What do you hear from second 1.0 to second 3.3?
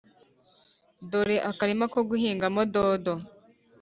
dore akarima ko guhingamo dodo.